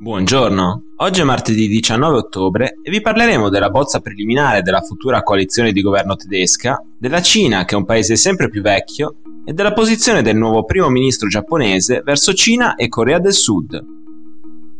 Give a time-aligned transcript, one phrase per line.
[0.00, 5.72] Buongiorno, oggi è martedì 19 ottobre e vi parleremo della bozza preliminare della futura coalizione
[5.72, 10.22] di governo tedesca, della Cina che è un paese sempre più vecchio e della posizione
[10.22, 13.84] del nuovo primo ministro giapponese verso Cina e Corea del Sud.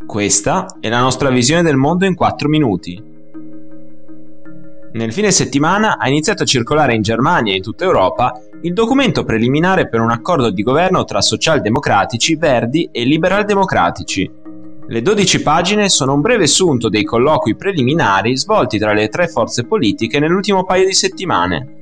[0.06, 3.02] Questa è la nostra visione del mondo in 4 minuti.
[4.92, 9.24] Nel fine settimana ha iniziato a circolare in Germania e in tutta Europa il documento
[9.24, 14.46] preliminare per un accordo di governo tra socialdemocratici, verdi e liberaldemocratici,
[14.90, 19.64] le 12 pagine sono un breve sunto dei colloqui preliminari svolti tra le tre forze
[19.64, 21.74] politiche nell'ultimo paio di settimane.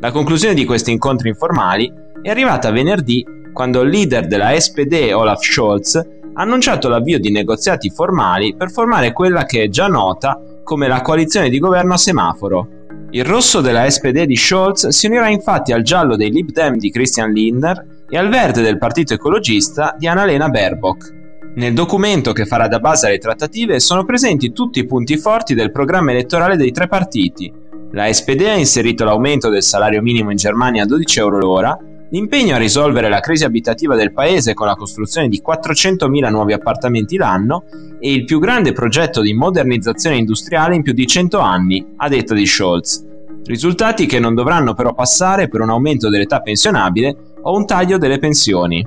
[0.00, 5.40] La conclusione di questi incontri informali è arrivata venerdì quando il leader della SPD Olaf
[5.40, 10.88] Scholz ha annunciato l'avvio di negoziati formali per formare quella che è già nota come
[10.88, 12.68] la coalizione di governo a semaforo.
[13.10, 16.90] Il rosso della SPD di Scholz si unirà infatti al giallo dei Lib Dem di
[16.90, 21.17] Christian Lindner e al verde del partito ecologista di Annalena Baerbock.
[21.58, 25.72] Nel documento che farà da base alle trattative sono presenti tutti i punti forti del
[25.72, 27.52] programma elettorale dei tre partiti.
[27.90, 31.76] La SPD ha inserito l'aumento del salario minimo in Germania a 12 euro l'ora,
[32.10, 37.16] l'impegno a risolvere la crisi abitativa del paese con la costruzione di 400.000 nuovi appartamenti
[37.16, 37.64] l'anno
[37.98, 42.34] e il più grande progetto di modernizzazione industriale in più di 100 anni, a detta
[42.34, 43.04] di Scholz.
[43.44, 48.20] Risultati che non dovranno però passare per un aumento dell'età pensionabile o un taglio delle
[48.20, 48.86] pensioni.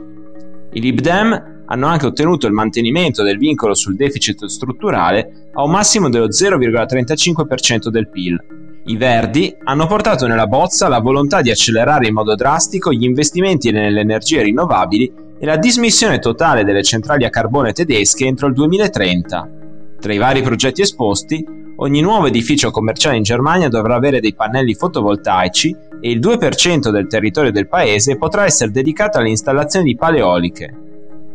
[0.74, 5.72] I Lib Dem hanno anche ottenuto il mantenimento del vincolo sul deficit strutturale a un
[5.72, 8.44] massimo dello 0,35% del PIL.
[8.84, 13.72] I Verdi hanno portato nella bozza la volontà di accelerare in modo drastico gli investimenti
[13.72, 19.50] nelle energie rinnovabili e la dismissione totale delle centrali a carbone tedesche entro il 2030.
[19.98, 21.46] Tra i vari progetti esposti,
[21.78, 27.08] ogni nuovo edificio commerciale in Germania dovrà avere dei pannelli fotovoltaici e il 2% del
[27.08, 30.90] territorio del paese potrà essere dedicato all'installazione di pale eoliche.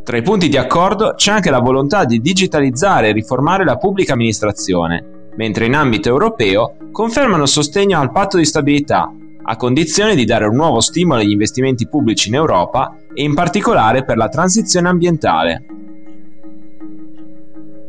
[0.06, 4.12] Tra i punti di accordo c'è anche la volontà di digitalizzare e riformare la pubblica
[4.12, 9.12] amministrazione, mentre in ambito europeo confermano sostegno al patto di stabilità,
[9.42, 14.04] a condizione di dare un nuovo stimolo agli investimenti pubblici in Europa e in particolare
[14.04, 15.66] per la transizione ambientale.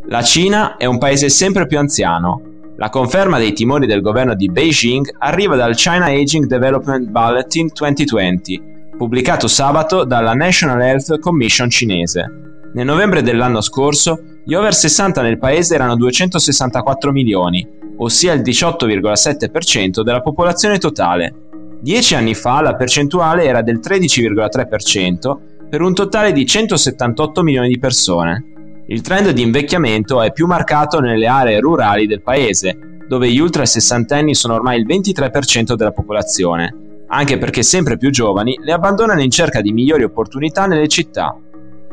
[0.07, 2.41] La Cina è un paese sempre più anziano.
[2.77, 8.76] La conferma dei timori del governo di Beijing arriva dal China Aging Development Bulletin 2020,
[8.97, 12.45] pubblicato sabato dalla National Health Commission cinese.
[12.73, 17.65] Nel novembre dell'anno scorso, gli over 60 nel paese erano 264 milioni,
[17.97, 21.33] ossia il 18,7% della popolazione totale.
[21.79, 25.37] Dieci anni fa la percentuale era del 13,3%
[25.69, 28.83] per un totale di 178 milioni di persone.
[28.87, 33.65] Il trend di invecchiamento è più marcato nelle aree rurali del paese, dove gli ultra
[33.65, 39.31] sessantenni sono ormai il 23% della popolazione, anche perché sempre più giovani le abbandonano in
[39.31, 41.35] cerca di migliori opportunità nelle città.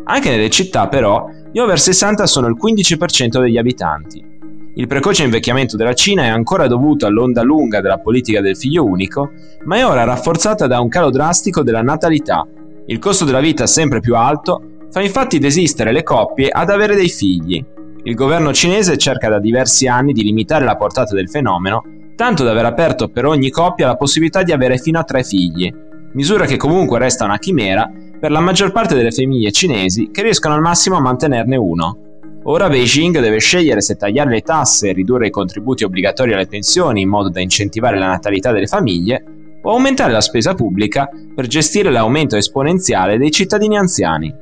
[0.06, 4.32] Anche nelle città, però, gli over 60 sono il 15% degli abitanti.
[4.76, 9.30] Il precoce invecchiamento della Cina è ancora dovuto all'onda lunga della politica del figlio unico,
[9.64, 12.44] ma è ora rafforzata da un calo drastico della natalità.
[12.86, 17.08] Il costo della vita sempre più alto fa infatti desistere le coppie ad avere dei
[17.08, 17.64] figli.
[18.02, 21.82] Il governo cinese cerca da diversi anni di limitare la portata del fenomeno
[22.16, 25.72] tanto da aver aperto per ogni coppia la possibilità di avere fino a tre figli,
[26.12, 30.54] misura che comunque resta una chimera per la maggior parte delle famiglie cinesi che riescono
[30.54, 31.98] al massimo a mantenerne uno.
[32.44, 37.00] Ora Beijing deve scegliere se tagliare le tasse e ridurre i contributi obbligatori alle pensioni
[37.00, 39.24] in modo da incentivare la natalità delle famiglie
[39.62, 44.34] o aumentare la spesa pubblica per gestire l'aumento esponenziale dei cittadini anziani.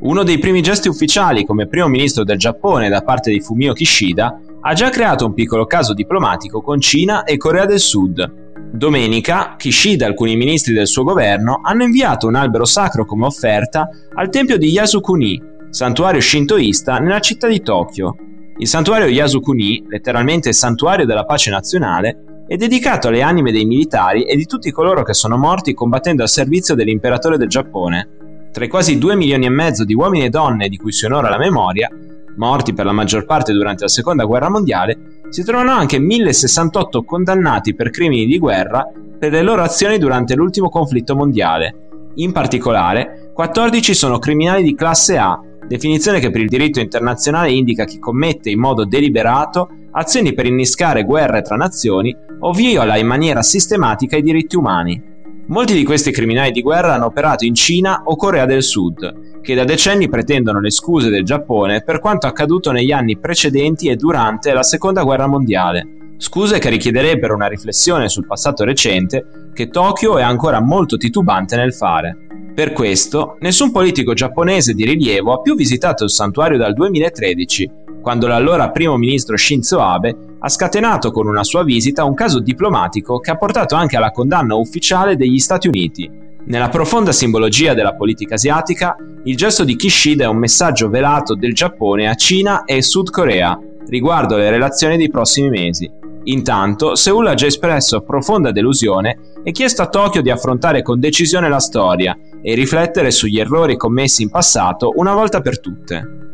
[0.00, 4.38] Uno dei primi gesti ufficiali come primo ministro del Giappone da parte di Fumio Kishida
[4.66, 8.42] ha già creato un piccolo caso diplomatico con Cina e Corea del Sud.
[8.72, 13.88] Domenica, Kishida e alcuni ministri del suo governo hanno inviato un albero sacro come offerta
[14.14, 15.38] al tempio di Yasukuni,
[15.68, 18.16] santuario shintoista nella città di Tokyo.
[18.56, 24.34] Il santuario Yasukuni, letteralmente santuario della pace nazionale, è dedicato alle anime dei militari e
[24.34, 28.48] di tutti coloro che sono morti combattendo al servizio dell'imperatore del Giappone.
[28.50, 31.28] Tra i quasi 2 milioni e mezzo di uomini e donne di cui si onora
[31.28, 31.90] la memoria,
[32.36, 37.74] morti per la maggior parte durante la seconda guerra mondiale, si trovano anche 1068 condannati
[37.74, 38.86] per crimini di guerra
[39.18, 41.88] per le loro azioni durante l'ultimo conflitto mondiale.
[42.16, 47.84] In particolare, 14 sono criminali di classe A, definizione che per il diritto internazionale indica
[47.84, 53.42] chi commette in modo deliberato azioni per innescare guerre tra nazioni o viola in maniera
[53.42, 55.13] sistematica i diritti umani.
[55.46, 59.54] Molti di questi criminali di guerra hanno operato in Cina o Corea del Sud, che
[59.54, 64.54] da decenni pretendono le scuse del Giappone per quanto accaduto negli anni precedenti e durante
[64.54, 66.14] la Seconda Guerra Mondiale.
[66.16, 71.74] Scuse che richiederebbero una riflessione sul passato recente che Tokyo è ancora molto titubante nel
[71.74, 72.16] fare.
[72.54, 77.70] Per questo, nessun politico giapponese di rilievo ha più visitato il santuario dal 2013,
[78.04, 83.18] quando l'allora primo ministro Shinzo Abe ha scatenato con una sua visita un caso diplomatico
[83.18, 86.10] che ha portato anche alla condanna ufficiale degli Stati Uniti.
[86.44, 91.54] Nella profonda simbologia della politica asiatica, il gesto di Kishida è un messaggio velato del
[91.54, 93.58] Giappone a Cina e Sud Corea
[93.88, 95.90] riguardo le relazioni dei prossimi mesi.
[96.24, 101.48] Intanto, Seoul ha già espresso profonda delusione e chiesto a Tokyo di affrontare con decisione
[101.48, 106.33] la storia e riflettere sugli errori commessi in passato una volta per tutte.